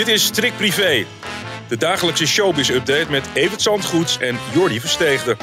Dit 0.00 0.08
is 0.08 0.24
Strik 0.24 0.56
Privé, 0.56 1.06
de 1.68 1.76
dagelijkse 1.76 2.26
showbiz-update 2.26 3.10
met 3.10 3.28
Evert 3.34 3.62
Zandgoeds 3.62 4.18
en 4.18 4.38
Jordi 4.52 4.80
Versteegde. 4.80 5.36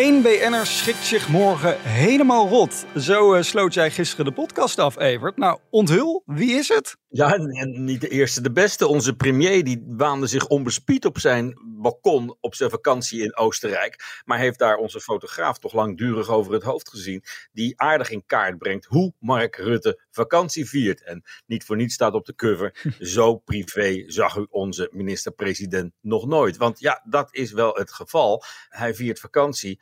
Eén 0.00 0.22
BN'er 0.22 0.66
schikt 0.66 1.04
zich 1.04 1.28
morgen 1.28 1.80
helemaal 1.80 2.48
rot. 2.48 2.84
Zo 2.96 3.34
uh, 3.34 3.42
sloot 3.42 3.74
jij 3.74 3.90
gisteren 3.90 4.24
de 4.24 4.32
podcast 4.32 4.78
af, 4.78 4.98
Evert. 4.98 5.36
Nou, 5.36 5.58
onthul, 5.70 6.22
wie 6.26 6.52
is 6.52 6.68
het? 6.68 6.96
Ja, 7.08 7.34
en 7.34 7.84
niet 7.84 8.00
de 8.00 8.08
eerste, 8.08 8.40
de 8.40 8.52
beste. 8.52 8.86
Onze 8.86 9.16
premier 9.16 9.64
die 9.64 9.84
waande 9.86 10.26
zich 10.26 10.46
onbespied 10.46 11.04
op 11.04 11.18
zijn 11.18 11.58
balkon 11.80 12.36
op 12.40 12.54
zijn 12.54 12.70
vakantie 12.70 13.22
in 13.22 13.36
Oostenrijk. 13.36 14.22
Maar 14.24 14.38
heeft 14.38 14.58
daar 14.58 14.76
onze 14.76 15.00
fotograaf 15.00 15.58
toch 15.58 15.72
langdurig 15.72 16.28
over 16.28 16.52
het 16.52 16.62
hoofd 16.62 16.88
gezien. 16.88 17.24
Die 17.52 17.80
aardig 17.80 18.10
in 18.10 18.26
kaart 18.26 18.58
brengt 18.58 18.84
hoe 18.84 19.12
Mark 19.18 19.56
Rutte 19.56 20.00
vakantie 20.10 20.68
viert. 20.68 21.04
En 21.04 21.24
niet 21.46 21.64
voor 21.64 21.76
niets 21.76 21.94
staat 21.94 22.14
op 22.14 22.26
de 22.26 22.34
cover. 22.34 22.92
Zo 22.98 23.36
privé 23.36 24.02
zag 24.06 24.36
u 24.36 24.46
onze 24.50 24.88
minister-president 24.92 25.92
nog 26.00 26.26
nooit. 26.26 26.56
Want 26.56 26.80
ja, 26.80 27.02
dat 27.04 27.34
is 27.34 27.52
wel 27.52 27.74
het 27.74 27.92
geval. 27.92 28.44
Hij 28.68 28.94
viert 28.94 29.20
vakantie. 29.20 29.80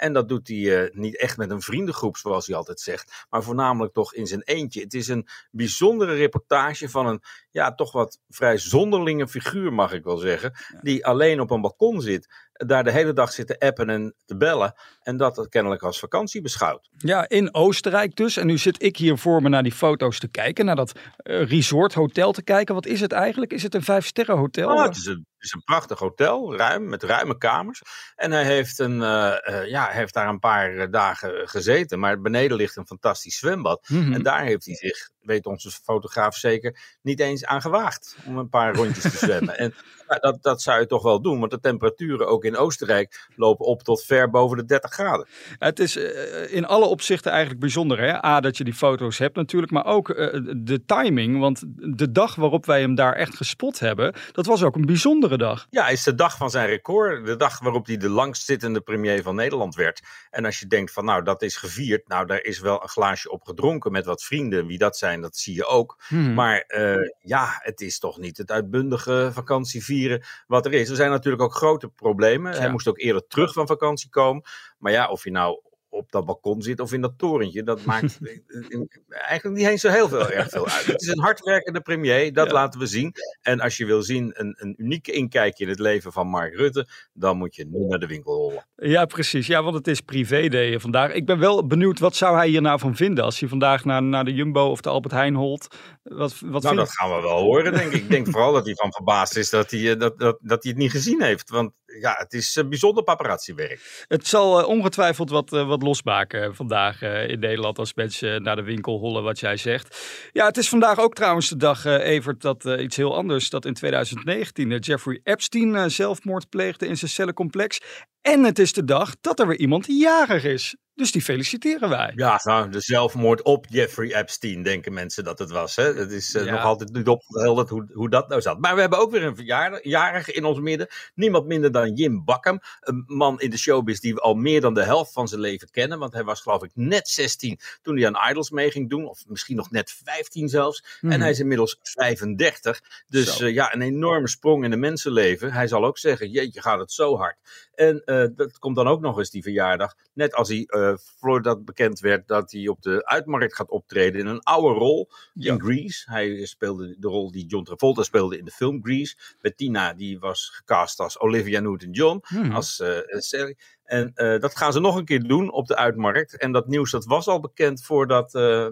En 0.00 0.12
dat 0.12 0.28
doet 0.28 0.48
hij 0.48 0.56
uh, 0.56 0.90
niet 0.92 1.18
echt 1.18 1.36
met 1.36 1.50
een 1.50 1.60
vriendengroep, 1.60 2.16
zoals 2.16 2.46
hij 2.46 2.56
altijd 2.56 2.80
zegt, 2.80 3.26
maar 3.30 3.42
voornamelijk 3.42 3.92
toch 3.92 4.14
in 4.14 4.26
zijn 4.26 4.42
eentje. 4.42 4.80
Het 4.80 4.94
is 4.94 5.08
een 5.08 5.28
bijzondere 5.50 6.14
reportage 6.14 6.88
van 6.88 7.06
een, 7.06 7.22
ja, 7.50 7.74
toch 7.74 7.92
wat 7.92 8.18
vrij 8.28 8.58
zonderlinge 8.58 9.28
figuur, 9.28 9.72
mag 9.72 9.92
ik 9.92 10.04
wel 10.04 10.16
zeggen, 10.16 10.52
die 10.80 11.06
alleen 11.06 11.40
op 11.40 11.50
een 11.50 11.60
balkon 11.60 12.00
zit 12.00 12.28
daar 12.66 12.84
de 12.84 12.90
hele 12.90 13.12
dag 13.12 13.32
zitten 13.32 13.58
appen 13.58 13.90
en 13.90 14.14
te 14.24 14.36
bellen. 14.36 14.74
En 15.02 15.16
dat 15.16 15.48
kennelijk 15.48 15.82
als 15.82 15.98
vakantie 15.98 16.40
beschouwt. 16.40 16.88
Ja, 16.96 17.28
in 17.28 17.54
Oostenrijk 17.54 18.16
dus. 18.16 18.36
En 18.36 18.46
nu 18.46 18.58
zit 18.58 18.82
ik 18.82 18.96
hier 18.96 19.18
voor 19.18 19.42
me 19.42 19.48
naar 19.48 19.62
die 19.62 19.72
foto's 19.72 20.18
te 20.18 20.28
kijken. 20.28 20.64
Naar 20.64 20.76
dat 20.76 20.92
uh, 20.92 21.48
resort 21.48 21.94
hotel 21.94 22.32
te 22.32 22.42
kijken. 22.42 22.74
Wat 22.74 22.86
is 22.86 23.00
het 23.00 23.12
eigenlijk? 23.12 23.52
Is 23.52 23.62
het 23.62 23.74
een 23.74 23.82
vijf 23.82 24.06
sterren 24.06 24.36
hotel? 24.36 24.72
Oh, 24.72 24.82
het 24.82 24.96
is 24.96 25.06
een, 25.06 25.26
het 25.34 25.44
is 25.44 25.52
een 25.52 25.64
prachtig 25.64 25.98
hotel. 25.98 26.56
Ruim, 26.56 26.88
met 26.88 27.02
ruime 27.02 27.38
kamers. 27.38 27.82
En 28.14 28.32
hij 28.32 28.44
heeft, 28.44 28.78
een, 28.78 29.00
uh, 29.00 29.34
uh, 29.48 29.66
ja, 29.66 29.89
heeft 29.92 30.14
daar 30.14 30.28
een 30.28 30.38
paar 30.38 30.90
dagen 30.90 31.48
gezeten. 31.48 31.98
Maar 31.98 32.20
beneden 32.20 32.56
ligt 32.56 32.76
een 32.76 32.86
fantastisch 32.86 33.38
zwembad. 33.38 33.88
Mm 33.88 34.02
-hmm. 34.02 34.12
En 34.12 34.22
daar 34.22 34.42
heeft 34.42 34.64
hij 34.64 34.74
zich, 34.74 35.10
weet 35.22 35.46
onze 35.46 35.70
fotograaf 35.70 36.36
zeker, 36.36 36.98
niet 37.02 37.20
eens 37.20 37.44
aan 37.44 37.60
gewaagd. 37.60 38.16
Om 38.26 38.38
een 38.38 38.48
paar 38.48 38.74
rondjes 38.74 39.02
te 39.02 39.26
zwemmen. 39.26 39.58
En 40.10 40.20
dat, 40.20 40.42
dat 40.42 40.62
zou 40.62 40.80
je 40.80 40.86
toch 40.86 41.02
wel 41.02 41.22
doen, 41.22 41.38
want 41.38 41.50
de 41.50 41.60
temperaturen 41.60 42.28
ook 42.28 42.44
in 42.44 42.56
Oostenrijk 42.56 43.28
lopen 43.36 43.66
op 43.66 43.82
tot 43.82 44.04
ver 44.04 44.30
boven 44.30 44.56
de 44.56 44.64
30 44.64 44.92
graden. 44.92 45.26
Het 45.58 45.78
is 45.78 45.96
uh, 45.96 46.52
in 46.52 46.66
alle 46.66 46.84
opzichten 46.84 47.30
eigenlijk 47.30 47.60
bijzonder. 47.60 47.98
Hè? 47.98 48.24
A, 48.24 48.40
dat 48.40 48.56
je 48.56 48.64
die 48.64 48.74
foto's 48.74 49.18
hebt 49.18 49.36
natuurlijk, 49.36 49.72
maar 49.72 49.84
ook 49.84 50.08
uh, 50.08 50.16
de 50.56 50.84
timing. 50.84 51.38
Want 51.38 51.62
de 51.96 52.12
dag 52.12 52.34
waarop 52.34 52.66
wij 52.66 52.80
hem 52.80 52.94
daar 52.94 53.14
echt 53.14 53.36
gespot 53.36 53.78
hebben, 53.78 54.14
dat 54.32 54.46
was 54.46 54.62
ook 54.62 54.76
een 54.76 54.86
bijzondere 54.86 55.38
dag. 55.38 55.66
Ja, 55.70 55.88
is 55.88 56.02
de 56.02 56.14
dag 56.14 56.36
van 56.36 56.50
zijn 56.50 56.66
record. 56.66 57.26
De 57.26 57.36
dag 57.36 57.58
waarop 57.58 57.86
hij 57.86 57.96
de 57.96 58.08
langstzittende 58.08 58.80
premier 58.80 59.22
van 59.22 59.34
Nederland 59.34 59.74
werd. 59.74 60.00
En 60.30 60.44
als 60.44 60.58
je 60.58 60.66
denkt 60.66 60.92
van 60.92 61.04
nou, 61.04 61.22
dat 61.22 61.42
is 61.42 61.56
gevierd. 61.56 62.08
Nou, 62.08 62.26
daar 62.26 62.42
is 62.42 62.60
wel 62.60 62.82
een 62.82 62.88
glaasje 62.88 63.30
op 63.30 63.44
gedronken 63.44 63.92
met 63.92 64.04
wat 64.04 64.22
vrienden. 64.22 64.66
Wie 64.66 64.78
dat 64.78 64.96
zijn, 64.96 65.09
dat 65.18 65.36
zie 65.36 65.54
je 65.54 65.66
ook. 65.66 66.02
Hmm. 66.08 66.34
Maar 66.34 66.64
uh, 66.68 67.10
ja, 67.20 67.58
het 67.58 67.80
is 67.80 67.98
toch 67.98 68.18
niet 68.18 68.36
het 68.36 68.50
uitbundige 68.50 69.30
vakantievieren 69.32 70.22
wat 70.46 70.66
er 70.66 70.72
is. 70.72 70.88
Er 70.88 70.96
zijn 70.96 71.10
natuurlijk 71.10 71.42
ook 71.42 71.54
grote 71.54 71.88
problemen. 71.88 72.52
Ja. 72.52 72.58
Hij 72.58 72.70
moest 72.70 72.88
ook 72.88 72.98
eerder 72.98 73.26
terug 73.26 73.52
van 73.52 73.66
vakantie 73.66 74.08
komen. 74.10 74.44
Maar 74.78 74.92
ja, 74.92 75.08
of 75.08 75.24
je 75.24 75.30
nou 75.30 75.60
op 75.90 76.10
dat 76.10 76.24
balkon 76.24 76.62
zit 76.62 76.80
of 76.80 76.92
in 76.92 77.00
dat 77.00 77.18
torentje, 77.18 77.62
dat 77.62 77.84
maakt 77.84 78.18
eigenlijk 79.08 79.56
niet 79.56 79.66
eens 79.66 79.80
zo 79.80 79.88
heel 79.88 80.08
veel, 80.08 80.30
erg 80.30 80.48
veel 80.48 80.68
uit. 80.68 80.86
Het 80.86 81.02
is 81.02 81.08
een 81.08 81.20
hardwerkende 81.20 81.80
premier, 81.80 82.32
dat 82.32 82.46
ja. 82.46 82.52
laten 82.52 82.80
we 82.80 82.86
zien. 82.86 83.14
En 83.40 83.60
als 83.60 83.76
je 83.76 83.84
wil 83.84 84.02
zien 84.02 84.32
een, 84.34 84.54
een 84.58 84.74
unieke 84.76 85.12
inkijkje 85.12 85.64
in 85.64 85.70
het 85.70 85.78
leven 85.78 86.12
van 86.12 86.26
Mark 86.26 86.54
Rutte, 86.54 86.88
dan 87.12 87.36
moet 87.36 87.54
je 87.54 87.66
nu 87.66 87.86
naar 87.86 87.98
de 87.98 88.06
winkel 88.06 88.34
rollen. 88.34 88.66
Ja, 88.76 89.04
precies. 89.04 89.46
Ja, 89.46 89.62
want 89.62 89.74
het 89.74 89.86
is 89.86 90.00
privé-day 90.00 90.80
vandaag. 90.80 91.12
Ik 91.12 91.26
ben 91.26 91.38
wel 91.38 91.66
benieuwd, 91.66 91.98
wat 91.98 92.16
zou 92.16 92.36
hij 92.36 92.48
hier 92.48 92.62
nou 92.62 92.78
van 92.78 92.96
vinden 92.96 93.24
als 93.24 93.40
hij 93.40 93.48
vandaag 93.48 93.84
naar, 93.84 94.02
naar 94.02 94.24
de 94.24 94.34
Jumbo 94.34 94.70
of 94.70 94.80
de 94.80 94.88
Albert 94.88 95.14
Heijn 95.14 95.34
holt? 95.34 95.76
Wat, 96.02 96.40
wat 96.44 96.62
nou, 96.62 96.76
dat 96.76 96.92
gaan 96.92 97.16
we 97.16 97.22
wel 97.22 97.40
horen, 97.40 97.72
denk 97.72 97.92
ik. 97.92 98.02
Ik 98.02 98.10
denk 98.10 98.28
vooral 98.30 98.52
dat 98.52 98.64
hij 98.64 98.74
van 98.74 98.92
verbaasd 98.92 99.36
is 99.36 99.50
dat 99.50 99.70
hij, 99.70 99.96
dat, 99.96 100.18
dat, 100.18 100.38
dat 100.40 100.62
hij 100.62 100.72
het 100.72 100.80
niet 100.80 100.90
gezien 100.90 101.22
heeft. 101.22 101.50
Want 101.50 101.72
ja, 102.00 102.14
het 102.18 102.32
is 102.32 102.56
uh, 102.56 102.68
bijzonder 102.68 103.04
paparazzi-werk. 103.04 104.04
Het 104.08 104.26
zal 104.26 104.60
uh, 104.60 104.68
ongetwijfeld 104.68 105.30
wat, 105.30 105.52
uh, 105.52 105.66
wat 105.66 105.82
losmaken 105.82 106.54
vandaag 106.54 107.02
in 107.02 107.38
Nederland 107.38 107.78
als 107.78 107.94
mensen 107.94 108.42
naar 108.42 108.56
de 108.56 108.62
winkel 108.62 108.98
hollen, 108.98 109.22
wat 109.22 109.40
jij 109.40 109.56
zegt. 109.56 109.98
Ja, 110.32 110.46
het 110.46 110.56
is 110.56 110.68
vandaag 110.68 110.98
ook 110.98 111.14
trouwens 111.14 111.48
de 111.48 111.56
dag, 111.56 111.84
Evert, 111.84 112.40
dat 112.40 112.64
iets 112.64 112.96
heel 112.96 113.16
anders. 113.16 113.50
Dat 113.50 113.64
in 113.64 113.74
2019 113.74 114.78
Jeffrey 114.78 115.20
Epstein 115.22 115.90
zelfmoord 115.90 116.48
pleegde 116.48 116.86
in 116.86 116.96
zijn 116.96 117.10
cellencomplex. 117.10 117.80
En 118.20 118.44
het 118.44 118.58
is 118.58 118.72
de 118.72 118.84
dag 118.84 119.14
dat 119.20 119.40
er 119.40 119.46
weer 119.46 119.58
iemand 119.58 119.86
jarig 119.86 120.44
is. 120.44 120.76
Dus 121.00 121.12
die 121.12 121.22
feliciteren 121.22 121.88
wij. 121.88 122.12
Ja, 122.14 122.40
nou, 122.42 122.70
de 122.70 122.80
zelfmoord 122.80 123.42
op 123.42 123.66
Jeffrey 123.68 124.14
Epstein 124.14 124.62
denken 124.62 124.92
mensen 124.92 125.24
dat 125.24 125.38
het 125.38 125.50
was. 125.50 125.76
Hè? 125.76 125.94
Het 125.94 126.10
is 126.10 126.34
uh, 126.34 126.44
ja. 126.44 126.50
nog 126.52 126.62
altijd 126.62 126.92
niet 126.92 127.08
opgehelderd 127.08 127.68
hoe, 127.68 127.86
hoe 127.92 128.10
dat 128.10 128.28
nou 128.28 128.40
zat. 128.40 128.58
Maar 128.58 128.74
we 128.74 128.80
hebben 128.80 128.98
ook 128.98 129.10
weer 129.10 129.22
een 129.22 129.36
verjarige 129.36 130.32
in 130.32 130.44
ons 130.44 130.60
midden. 130.60 130.88
Niemand 131.14 131.46
minder 131.46 131.72
dan 131.72 131.92
Jim 131.92 132.24
Bakken. 132.24 132.60
Een 132.80 133.04
man 133.06 133.40
in 133.40 133.50
de 133.50 133.58
showbiz 133.58 133.98
die 133.98 134.14
we 134.14 134.20
al 134.20 134.34
meer 134.34 134.60
dan 134.60 134.74
de 134.74 134.82
helft 134.82 135.12
van 135.12 135.28
zijn 135.28 135.40
leven 135.40 135.70
kennen. 135.70 135.98
Want 135.98 136.12
hij 136.12 136.24
was 136.24 136.40
geloof 136.40 136.62
ik 136.62 136.70
net 136.74 137.08
16 137.08 137.60
toen 137.82 137.96
hij 137.96 138.06
aan 138.06 138.30
Idols 138.30 138.50
mee 138.50 138.70
ging 138.70 138.90
doen. 138.90 139.08
Of 139.08 139.24
misschien 139.26 139.56
nog 139.56 139.70
net 139.70 140.00
15 140.04 140.48
zelfs. 140.48 140.98
Mm. 141.00 141.10
En 141.10 141.20
hij 141.20 141.30
is 141.30 141.40
inmiddels 141.40 141.78
35. 141.82 142.80
Dus 143.08 143.40
uh, 143.40 143.54
ja, 143.54 143.74
een 143.74 143.82
enorme 143.82 144.28
sprong 144.28 144.64
in 144.64 144.70
de 144.70 144.76
mensenleven. 144.76 145.52
Hij 145.52 145.66
zal 145.66 145.84
ook 145.84 145.98
zeggen, 145.98 146.30
jeetje 146.30 146.62
gaat 146.62 146.78
het 146.78 146.92
zo 146.92 147.16
hard. 147.16 147.36
En 147.74 148.02
uh, 148.04 148.26
dat 148.34 148.58
komt 148.58 148.76
dan 148.76 148.88
ook 148.88 149.00
nog 149.00 149.18
eens 149.18 149.30
die 149.30 149.42
verjaardag. 149.42 149.94
Net 150.12 150.34
als 150.34 150.48
hij 150.48 150.68
voordat 150.98 151.64
bekend 151.64 152.00
werd 152.00 152.28
dat 152.28 152.52
hij 152.52 152.68
op 152.68 152.82
de 152.82 153.06
uitmarkt 153.06 153.54
gaat 153.54 153.70
optreden 153.70 154.20
in 154.20 154.26
een 154.26 154.42
oude 154.42 154.78
rol 154.78 155.10
ja. 155.34 155.52
in 155.52 155.60
Grease. 155.60 156.10
Hij 156.10 156.46
speelde 156.46 156.96
de 156.98 157.08
rol 157.08 157.30
die 157.30 157.46
John 157.46 157.64
Travolta 157.64 158.02
speelde 158.02 158.38
in 158.38 158.44
de 158.44 158.50
film 158.50 158.84
Grease. 158.84 159.16
Bettina 159.40 159.94
die 159.94 160.18
was 160.18 160.50
gecast 160.54 161.00
als 161.00 161.20
Olivia 161.20 161.60
Newton-John, 161.60 162.20
hmm. 162.22 162.52
als 162.52 162.80
uh, 162.80 162.98
Sally. 163.06 163.56
En 163.84 164.12
uh, 164.14 164.38
dat 164.38 164.56
gaan 164.56 164.72
ze 164.72 164.80
nog 164.80 164.96
een 164.96 165.04
keer 165.04 165.22
doen 165.22 165.52
op 165.52 165.66
de 165.66 165.76
uitmarkt. 165.76 166.36
En 166.36 166.52
dat 166.52 166.68
nieuws 166.68 166.90
dat 166.90 167.04
was 167.04 167.26
al 167.26 167.40
bekend 167.40 167.82
voordat 167.82 168.34
uh, 168.34 168.68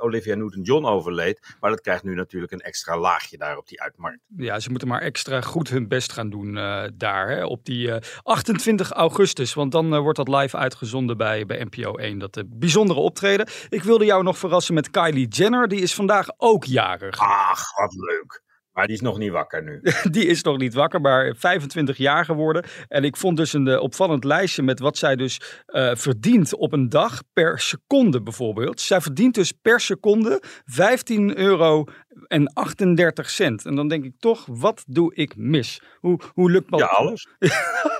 Olivia 0.00 0.34
Newton-John 0.34 0.84
overleed. 0.84 1.54
Maar 1.60 1.70
dat 1.70 1.80
krijgt 1.80 2.02
nu 2.02 2.14
natuurlijk 2.14 2.52
een 2.52 2.60
extra 2.60 2.98
laagje 2.98 3.38
daar 3.38 3.56
op 3.56 3.68
die 3.68 3.82
uitmarkt. 3.82 4.20
Ja, 4.36 4.60
ze 4.60 4.70
moeten 4.70 4.88
maar 4.88 5.00
extra 5.00 5.40
goed 5.40 5.68
hun 5.68 5.88
best 5.88 6.12
gaan 6.12 6.30
doen 6.30 6.56
uh, 6.56 6.84
daar 6.94 7.28
hè, 7.28 7.44
op 7.44 7.64
die 7.64 7.88
uh, 7.88 7.96
28 8.22 8.90
augustus. 8.90 9.54
Want 9.54 9.72
dan 9.72 9.94
uh, 9.94 9.98
wordt 9.98 10.16
dat 10.16 10.28
live 10.28 10.56
uitgezonden 10.56 11.16
bij, 11.16 11.46
bij 11.46 11.64
NPO 11.70 11.94
1. 11.94 12.18
Dat 12.18 12.42
bijzondere 12.46 13.00
optreden. 13.00 13.48
Ik 13.68 13.82
wilde 13.82 14.04
jou 14.04 14.22
nog 14.22 14.38
verrassen 14.38 14.74
met 14.74 14.90
Kylie 14.90 15.28
Jenner. 15.28 15.68
Die 15.68 15.80
is 15.80 15.94
vandaag 15.94 16.28
ook 16.36 16.64
jarig. 16.64 17.18
Ach, 17.18 17.76
wat 17.76 17.94
leuk. 17.94 18.42
Maar 18.74 18.86
die 18.86 18.94
is 18.96 19.02
nog 19.02 19.18
niet 19.18 19.30
wakker 19.30 19.62
nu. 19.62 19.80
die 20.10 20.26
is 20.26 20.42
nog 20.42 20.58
niet 20.58 20.74
wakker, 20.74 21.00
maar 21.00 21.34
25 21.36 21.96
jaar 21.96 22.24
geworden. 22.24 22.64
En 22.88 23.04
ik 23.04 23.16
vond 23.16 23.36
dus 23.36 23.52
een 23.52 23.66
uh, 23.66 23.80
opvallend 23.80 24.24
lijstje 24.24 24.62
met 24.62 24.78
wat 24.80 24.96
zij 24.96 25.16
dus 25.16 25.62
uh, 25.66 25.94
verdient 25.94 26.54
op 26.54 26.72
een 26.72 26.88
dag 26.88 27.22
per 27.32 27.60
seconde 27.60 28.22
bijvoorbeeld. 28.22 28.80
Zij 28.80 29.00
verdient 29.00 29.34
dus 29.34 29.52
per 29.52 29.80
seconde 29.80 30.42
15 30.64 31.38
euro 31.38 31.84
en 32.26 32.52
38 32.52 33.30
cent. 33.30 33.66
En 33.66 33.74
dan 33.74 33.88
denk 33.88 34.04
ik 34.04 34.12
toch, 34.18 34.46
wat 34.50 34.84
doe 34.86 35.14
ik 35.14 35.36
mis? 35.36 35.80
Hoe, 35.98 36.20
hoe 36.32 36.50
lukt 36.50 36.70
dat? 36.70 36.80
Ja, 36.80 36.86
alles. 36.86 37.26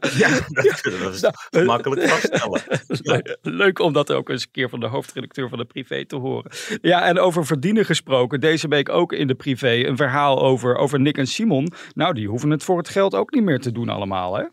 Ja, 0.18 0.28
dat 0.28 0.80
dus 0.82 1.20
nou, 1.20 1.64
makkelijk 1.64 2.08
vaststellen. 2.08 2.62
Ja. 2.86 3.22
Leuk 3.42 3.78
om 3.78 3.92
dat 3.92 4.12
ook 4.12 4.28
eens 4.28 4.42
een 4.42 4.50
keer 4.50 4.68
van 4.68 4.80
de 4.80 4.86
hoofdredacteur 4.86 5.48
van 5.48 5.58
de 5.58 5.64
Privé 5.64 6.04
te 6.06 6.16
horen. 6.16 6.50
Ja, 6.80 7.06
en 7.06 7.18
over 7.18 7.46
verdienen 7.46 7.84
gesproken. 7.84 8.40
Deze 8.40 8.68
week 8.68 8.88
ook 8.88 9.12
in 9.12 9.26
de 9.26 9.34
Privé 9.34 9.86
een 9.86 9.96
verhaal 9.96 10.42
over, 10.42 10.76
over 10.76 11.00
Nick 11.00 11.18
en 11.18 11.26
Simon. 11.26 11.72
Nou, 11.94 12.14
die 12.14 12.28
hoeven 12.28 12.50
het 12.50 12.64
voor 12.64 12.78
het 12.78 12.88
geld 12.88 13.14
ook 13.14 13.34
niet 13.34 13.44
meer 13.44 13.60
te 13.60 13.72
doen 13.72 13.88
allemaal, 13.88 14.36
hè? 14.36 14.44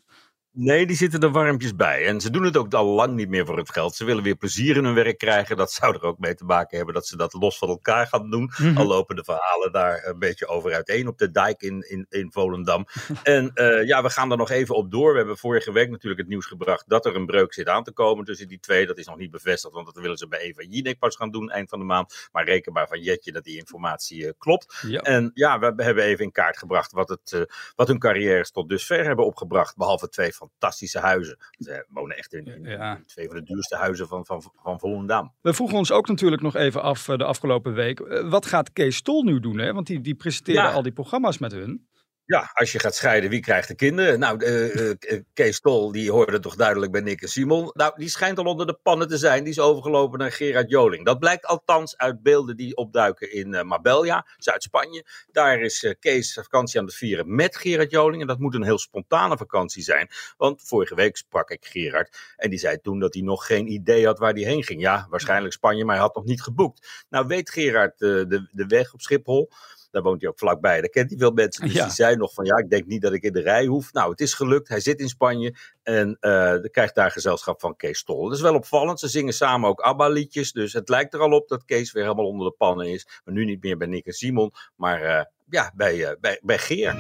Nee, 0.56 0.86
die 0.86 0.96
zitten 0.96 1.20
er 1.20 1.32
warmpjes 1.32 1.76
bij. 1.76 2.06
En 2.06 2.22
ze 2.22 2.30
doen 2.30 2.44
het 2.44 2.58
ook 2.58 2.74
al 2.74 2.86
lang 2.86 3.16
niet 3.16 3.30
meer 3.30 3.46
voor 3.46 3.58
het 3.58 3.72
geld. 3.72 3.96
Ze 3.96 4.06
willen 4.06 4.24
weer 4.24 4.36
plezier 4.36 4.78
in 4.78 4.84
hun 4.84 4.94
werk 4.94 5.18
krijgen. 5.18 5.58
Dat 5.58 5.72
zou 5.72 5.96
er 5.96 6.02
ook 6.02 6.20
mee 6.20 6.36
te 6.36 6.46
maken 6.46 6.78
hebben 6.78 6.96
dat 6.96 7.08
ze 7.08 7.18
dat 7.18 7.34
los 7.34 7.58
van 7.58 7.70
elkaar 7.70 8.08
gaan 8.08 8.30
doen. 8.30 8.52
Mm-hmm. 8.58 8.78
Al 8.78 8.86
lopen 8.86 9.16
de 9.16 9.24
verhalen 9.24 9.72
daar 9.72 10.06
een 10.06 10.20
beetje 10.20 10.48
over 10.48 10.74
uiteen 10.74 11.08
op 11.08 11.18
de 11.18 11.32
dijk 11.32 11.62
in, 11.62 11.90
in, 11.90 12.06
in 12.10 12.32
Volendam. 12.32 12.86
en 13.24 13.52
uh, 13.56 13.88
ja, 13.88 14.04
we 14.04 14.10
gaan 14.10 14.32
er 14.32 14.38
nog 14.38 14.50
even 14.50 14.76
op 14.76 14.92
door. 14.92 15.12
We 15.12 15.18
hebben 15.18 15.38
vorige 15.38 15.72
week 15.72 15.90
natuurlijk 15.90 16.22
het 16.22 16.30
nieuws 16.30 16.46
gebracht 16.46 16.90
dat 16.90 17.06
er 17.06 17.16
een 17.16 17.26
breuk 17.26 17.54
zit 17.54 17.68
aan 17.68 17.84
te 17.84 17.92
komen 17.92 18.26
tussen 18.26 18.48
die 18.48 18.60
twee. 18.60 18.86
Dat 18.86 18.98
is 18.98 19.06
nog 19.06 19.18
niet 19.18 19.32
bevestigd, 19.32 19.74
want 19.74 19.86
dat 19.86 19.96
willen 19.96 20.18
ze 20.18 20.28
bij 20.28 20.40
Eva 20.40 20.62
Jinek 20.62 21.00
pas 21.00 21.16
gaan 21.16 21.32
doen 21.32 21.50
eind 21.50 21.70
van 21.70 21.80
de 21.80 21.86
maand. 21.86 22.30
Maar 22.32 22.46
reken 22.46 22.74
maar 22.74 22.88
van 22.88 23.02
Jetje 23.02 23.32
dat 23.32 23.44
die 23.44 23.58
informatie 23.58 24.24
uh, 24.24 24.32
klopt. 24.38 24.82
Ja. 24.88 25.02
En 25.02 25.32
ja, 25.34 25.60
we 25.60 25.84
hebben 25.84 26.04
even 26.04 26.24
in 26.24 26.32
kaart 26.32 26.58
gebracht 26.58 26.92
wat, 26.92 27.10
het, 27.10 27.32
uh, 27.32 27.42
wat 27.76 27.88
hun 27.88 28.00
carrières 28.00 28.52
tot 28.52 28.70
dusver 28.70 29.06
hebben 29.06 29.26
opgebracht. 29.26 29.78
Behalve 29.78 30.10
twee 30.10 30.34
van 30.34 30.43
fantastische 30.50 31.00
huizen. 31.00 31.38
Ze 31.58 31.86
wonen 31.90 32.18
echt 32.18 32.34
in, 32.34 32.46
in, 32.46 33.04
twee 33.06 33.28
van 33.28 33.36
de 33.36 33.44
duurste 33.44 33.76
huizen 33.76 34.08
van, 34.08 34.26
van, 34.26 34.44
van 34.56 34.80
Volendam. 34.80 35.34
We 35.42 35.54
vroegen 35.54 35.78
ons 35.78 35.92
ook 35.92 36.08
natuurlijk 36.08 36.42
nog 36.42 36.56
even 36.56 36.82
af 36.82 37.06
de 37.06 37.24
afgelopen 37.24 37.74
week. 37.74 38.00
wat 38.30 38.46
gaat 38.46 38.74
Kees 38.74 39.02
Tol 39.02 39.24
nu 39.24 39.40
doen? 39.40 39.58
Hè? 39.58 39.74
Want 39.74 39.88
die, 39.88 40.02
die 40.02 40.16
presenteren 40.16 40.74
al 40.74 40.84
die 40.84 40.92
programma's 40.92 41.38
met 41.38 41.52
hun. 41.52 41.88
Ja, 42.26 42.52
als 42.54 42.72
je 42.72 42.80
gaat 42.80 42.96
scheiden, 42.96 43.30
wie 43.30 43.40
krijgt 43.40 43.68
de 43.68 43.76
kinderen? 43.76 44.20
Nou, 44.20 44.46
uh, 44.46 44.76
uh, 44.76 45.22
Kees 45.34 45.60
Tol, 45.60 45.92
die 45.92 46.12
hoorde 46.12 46.40
toch 46.40 46.56
duidelijk 46.56 46.92
bij 46.92 47.02
Nick 47.02 47.22
en 47.22 47.28
Simon. 47.28 47.72
Nou, 47.74 47.94
die 47.96 48.10
schijnt 48.10 48.38
al 48.38 48.46
onder 48.46 48.68
de 48.68 48.80
pannen 48.84 49.08
te 49.08 49.18
zijn. 49.18 49.44
Die 49.44 49.54
is 49.54 49.60
overgelopen 49.60 50.20
naar 50.20 50.32
Gerard 50.32 50.70
Joling. 50.70 51.06
Dat 51.06 51.20
blijkt 51.20 51.46
althans 51.46 51.98
uit 51.98 52.24
beelden 52.24 52.58
die 52.58 52.76
opduiken 52.76 53.34
in 53.34 53.54
uh, 53.54 53.62
Marbella, 53.62 54.28
Zuid-Spanje. 54.38 55.06
Daar 55.32 55.62
is 55.62 55.96
Kees 56.00 56.34
vakantie 56.34 56.80
aan 56.80 56.86
het 56.86 56.96
vieren 56.96 57.36
met 57.36 57.56
Gerard 57.56 57.92
Joling. 57.92 58.22
En 58.22 58.28
dat 58.28 58.40
moet 58.40 58.56
een 58.56 58.64
heel 58.64 58.80
spontane 58.80 59.38
vakantie 59.38 59.84
zijn. 59.84 60.10
Want 60.38 60.62
vorige 60.66 60.96
week 60.96 61.18
sprak 61.18 61.50
ik 61.50 61.66
Gerard. 61.66 62.18
En 62.36 62.50
die 62.50 62.60
zei 62.60 62.82
toen 62.82 63.00
dat 63.00 63.14
hij 63.14 63.24
nog 63.24 63.46
geen 63.46 63.72
idee 63.72 64.06
had 64.06 64.20
waar 64.20 64.34
hij 64.34 64.44
heen 64.44 64.64
ging. 64.64 64.82
Ja, 64.82 65.08
waarschijnlijk 65.10 65.54
Spanje, 65.54 65.86
maar 65.86 65.96
hij 65.96 66.04
had 66.04 66.16
nog 66.16 66.26
niet 66.26 66.42
geboekt. 66.42 67.06
Nou, 67.10 67.28
weet 67.28 67.50
Gerard 67.50 68.00
de, 68.00 68.48
de 68.52 68.66
weg 68.66 68.94
op 68.94 69.02
Schiphol? 69.02 69.50
Daar 69.94 70.02
woont 70.04 70.22
hij 70.22 70.30
ook 70.30 70.40
vlakbij. 70.40 70.82
Daar 70.82 70.90
kent 70.90 71.10
hij 71.10 71.20
veel 71.20 71.32
mensen. 71.32 71.66
Dus 71.66 71.74
die 71.74 71.90
zei 71.90 72.16
nog 72.16 72.34
van 72.34 72.46
ja, 72.46 72.58
ik 72.58 72.70
denk 72.70 72.86
niet 72.86 73.02
dat 73.02 73.14
ik 73.14 73.24
in 73.24 73.34
de 73.34 73.42
rij 73.42 73.66
hoef. 73.66 73.94
Nou, 73.94 74.12
het 74.12 74.20
is 74.20 74.34
gelukt. 74.34 74.68
Hij 74.68 74.80
zit 74.80 75.00
in 75.00 75.08
Spanje 75.08 75.56
en 75.84 76.18
uh, 76.22 76.56
krijgt 76.72 76.96
daar 76.96 77.12
gezelschap 77.12 77.60
van 77.60 77.76
Kees 77.76 78.00
Stol. 78.00 78.24
Dat 78.24 78.36
is 78.36 78.42
wel 78.42 78.56
opvallend. 78.56 79.00
Ze 79.00 79.08
zingen 79.08 79.34
samen 79.34 79.70
ook 79.70 79.80
ABBA-liedjes. 79.80 80.52
Dus 80.52 80.74
het 80.74 80.90
lijkt 80.90 81.14
er 81.14 81.20
al 81.20 81.32
op 81.32 81.48
dat 81.48 81.66
Kees 81.66 81.92
weer 81.92 82.04
helemaal 82.04 82.28
onder 82.28 82.48
de 82.48 82.56
pannen 82.58 82.88
is. 82.88 83.08
Maar 83.24 83.34
nu 83.34 83.46
niet 83.46 83.64
meer 83.64 83.78
bij 83.78 83.88
Nick 83.88 84.06
en 84.06 84.14
Simon, 84.14 84.52
maar 84.76 85.04
uh, 85.04 85.22
ja, 85.50 85.72
bij, 85.76 85.96
uh, 85.96 86.10
bij, 86.20 86.40
bij 86.42 86.58
Geer. 86.58 86.96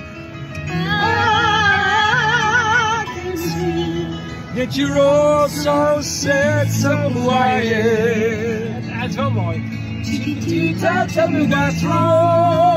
That 4.56 4.76
you're 4.76 5.00
all 5.00 5.50
so 5.50 6.02
sad, 6.02 6.68
so 6.68 7.10
quiet. 7.10 8.86
Dat 9.00 9.10
is 9.10 9.16
wel 9.16 9.32
mooi. 9.32 9.82
Tell 11.14 11.28
me 11.30 11.48
what's 11.48 11.84
wrong. 11.84 12.73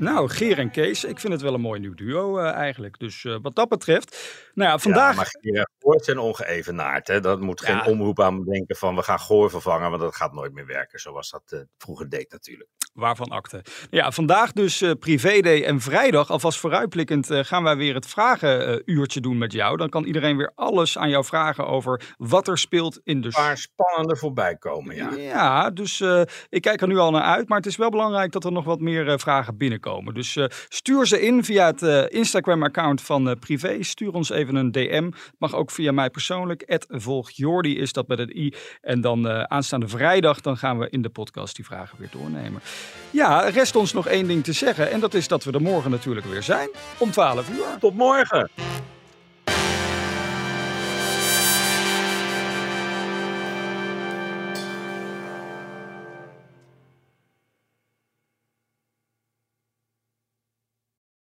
Nou, 0.00 0.28
Geer 0.28 0.58
en 0.58 0.70
Kees, 0.70 1.04
ik 1.04 1.20
vind 1.20 1.32
het 1.32 1.42
wel 1.42 1.54
een 1.54 1.60
mooi 1.60 1.80
nieuw 1.80 1.94
duo 1.94 2.38
uh, 2.38 2.50
eigenlijk. 2.50 2.98
Dus 2.98 3.24
uh, 3.24 3.36
wat 3.42 3.54
dat 3.54 3.68
betreft. 3.68 4.16
Nou 4.54 4.70
ja, 4.70 4.78
vandaag. 4.78 5.10
Ja, 5.10 5.16
maar 5.16 5.26
Geer 5.40 5.58
en 5.58 5.70
Goor 5.78 6.04
zijn 6.04 6.18
ongeëvenaard. 6.18 7.08
Hè? 7.08 7.20
Dat 7.20 7.40
moet 7.40 7.60
geen 7.60 7.76
ja. 7.76 7.84
omroep 7.84 8.20
aan 8.20 8.44
denken 8.44 8.76
van 8.76 8.96
we 8.96 9.02
gaan 9.02 9.18
Goor 9.18 9.50
vervangen, 9.50 9.90
want 9.90 10.02
dat 10.02 10.16
gaat 10.16 10.32
nooit 10.32 10.52
meer 10.52 10.66
werken. 10.66 10.98
Zoals 10.98 11.30
dat 11.30 11.42
uh, 11.54 11.60
vroeger 11.78 12.08
deed 12.08 12.32
natuurlijk. 12.32 12.68
Waarvan 12.92 13.28
akte. 13.28 13.62
Ja, 13.90 14.10
vandaag 14.10 14.52
dus 14.52 14.82
uh, 14.82 14.90
privéday 14.98 15.64
en 15.64 15.80
vrijdag. 15.80 16.30
Alvast 16.30 16.58
vooruitblikkend 16.58 17.30
uh, 17.30 17.44
gaan 17.44 17.62
wij 17.62 17.76
weer 17.76 17.94
het 17.94 18.06
vragenuurtje 18.06 19.20
doen 19.20 19.38
met 19.38 19.52
jou. 19.52 19.76
Dan 19.76 19.88
kan 19.88 20.04
iedereen 20.04 20.36
weer 20.36 20.52
alles 20.54 20.98
aan 20.98 21.08
jou 21.08 21.24
vragen 21.24 21.66
over 21.66 22.14
wat 22.16 22.48
er 22.48 22.58
speelt 22.58 23.00
in 23.04 23.20
de... 23.20 23.26
Een 23.26 23.32
paar 23.32 23.58
spannende 23.58 24.16
voorbij 24.16 24.56
komen, 24.56 24.96
ja. 24.96 25.10
Ja, 25.12 25.70
dus 25.70 26.00
uh, 26.00 26.22
ik 26.48 26.62
kijk 26.62 26.80
er 26.80 26.88
nu 26.88 26.96
al 26.96 27.10
naar 27.10 27.22
uit. 27.22 27.48
Maar 27.48 27.58
het 27.58 27.66
is 27.66 27.76
wel 27.76 27.90
belangrijk 27.90 28.32
dat 28.32 28.44
er 28.44 28.52
nog 28.52 28.64
wat 28.64 28.80
meer 28.80 29.20
vragen 29.20 29.56
binnenkomen. 29.56 30.14
Dus 30.14 30.38
stuur 30.68 31.06
ze 31.06 31.20
in 31.20 31.44
via 31.44 31.66
het 31.66 32.12
Instagram-account 32.12 33.02
van 33.02 33.38
Privé. 33.38 33.82
Stuur 33.82 34.12
ons 34.12 34.30
even 34.30 34.54
een 34.54 34.72
DM. 34.72 35.10
Mag 35.38 35.54
ook 35.54 35.70
via 35.70 35.92
mij 35.92 36.10
persoonlijk. 36.10 36.84
@volgjordi 36.88 37.78
is 37.78 37.92
dat 37.92 38.08
met 38.08 38.18
een 38.18 38.36
i. 38.36 38.54
En 38.80 39.00
dan 39.00 39.50
aanstaande 39.50 39.88
vrijdag 39.88 40.40
dan 40.40 40.56
gaan 40.56 40.78
we 40.78 40.90
in 40.90 41.02
de 41.02 41.08
podcast 41.08 41.56
die 41.56 41.64
vragen 41.64 41.98
weer 41.98 42.08
doornemen. 42.10 42.60
Ja, 43.10 43.40
rest 43.40 43.76
ons 43.76 43.92
nog 43.92 44.06
één 44.06 44.26
ding 44.26 44.44
te 44.44 44.52
zeggen. 44.52 44.90
En 44.90 45.00
dat 45.00 45.14
is 45.14 45.28
dat 45.28 45.44
we 45.44 45.52
er 45.52 45.62
morgen 45.62 45.90
natuurlijk 45.90 46.26
weer 46.26 46.42
zijn. 46.42 46.68
Om 46.98 47.10
12 47.10 47.48
uur. 47.50 47.78
Tot 47.80 47.94
morgen. 47.94 48.50